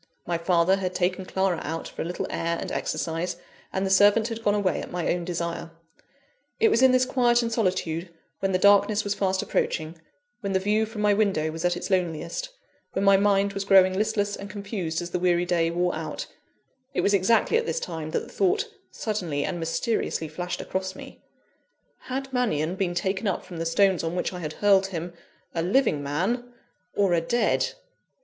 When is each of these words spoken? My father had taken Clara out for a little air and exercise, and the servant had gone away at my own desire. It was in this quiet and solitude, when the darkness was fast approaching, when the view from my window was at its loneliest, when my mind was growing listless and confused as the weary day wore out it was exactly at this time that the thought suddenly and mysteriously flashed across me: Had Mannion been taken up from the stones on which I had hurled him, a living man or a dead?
My 0.25 0.39
father 0.39 0.77
had 0.77 0.95
taken 0.95 1.25
Clara 1.27 1.59
out 1.63 1.87
for 1.87 2.01
a 2.01 2.05
little 2.05 2.25
air 2.31 2.57
and 2.59 2.71
exercise, 2.71 3.35
and 3.71 3.85
the 3.85 3.91
servant 3.91 4.29
had 4.29 4.41
gone 4.43 4.55
away 4.55 4.81
at 4.81 4.89
my 4.89 5.13
own 5.13 5.23
desire. 5.25 5.69
It 6.59 6.69
was 6.69 6.81
in 6.81 6.91
this 6.91 7.05
quiet 7.05 7.43
and 7.43 7.51
solitude, 7.53 8.09
when 8.39 8.51
the 8.51 8.57
darkness 8.57 9.03
was 9.03 9.13
fast 9.13 9.43
approaching, 9.43 9.95
when 10.39 10.53
the 10.53 10.59
view 10.59 10.87
from 10.87 11.03
my 11.03 11.13
window 11.13 11.51
was 11.51 11.63
at 11.65 11.77
its 11.77 11.91
loneliest, 11.91 12.49
when 12.93 13.05
my 13.05 13.15
mind 13.15 13.53
was 13.53 13.63
growing 13.63 13.93
listless 13.95 14.35
and 14.35 14.49
confused 14.49 15.03
as 15.03 15.11
the 15.11 15.19
weary 15.19 15.45
day 15.45 15.69
wore 15.69 15.93
out 15.93 16.25
it 16.95 17.01
was 17.01 17.13
exactly 17.13 17.55
at 17.57 17.67
this 17.67 17.79
time 17.79 18.09
that 18.09 18.21
the 18.21 18.33
thought 18.33 18.69
suddenly 18.89 19.45
and 19.45 19.59
mysteriously 19.59 20.27
flashed 20.27 20.61
across 20.61 20.95
me: 20.95 21.21
Had 22.05 22.33
Mannion 22.33 22.73
been 22.73 22.95
taken 22.95 23.27
up 23.27 23.45
from 23.45 23.57
the 23.57 23.67
stones 23.67 24.03
on 24.03 24.15
which 24.15 24.33
I 24.33 24.39
had 24.39 24.53
hurled 24.53 24.87
him, 24.87 25.13
a 25.53 25.61
living 25.61 26.01
man 26.01 26.51
or 26.95 27.13
a 27.13 27.21
dead? 27.21 27.73